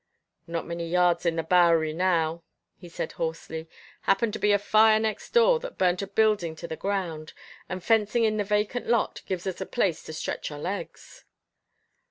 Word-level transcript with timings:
"Not 0.47 0.65
many 0.65 0.87
yards 0.89 1.27
in 1.27 1.35
the 1.35 1.43
Bowery 1.43 1.93
now," 1.93 2.41
he 2.75 2.89
said 2.89 3.11
hoarsely. 3.11 3.69
"Happened 4.01 4.33
to 4.33 4.39
be 4.39 4.51
a 4.51 4.57
fire 4.57 4.99
next 4.99 5.29
door 5.31 5.59
that 5.59 5.77
burnt 5.77 6.01
a 6.01 6.07
building 6.07 6.55
to 6.55 6.67
the 6.67 6.75
ground, 6.75 7.33
and 7.69 7.83
fencing 7.83 8.23
in 8.23 8.37
the 8.37 8.43
vacant 8.43 8.87
lot, 8.87 9.21
gives 9.27 9.45
us 9.45 9.61
a 9.61 9.65
place 9.67 10.01
to 10.05 10.13
stretch 10.13 10.49
our 10.49 10.57
legs." 10.57 11.25